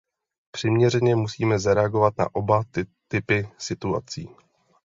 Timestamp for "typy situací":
3.07-4.29